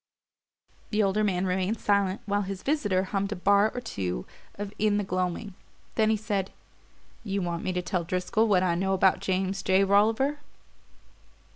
[0.89, 4.97] The older man remained silent while his visitor hummed a bar or two of "In
[4.97, 5.53] the Gloaming";
[5.93, 6.49] then he said:
[7.23, 9.83] "You want me to tell Driscoll what I know about James J.
[9.83, 10.39] Rolliver?"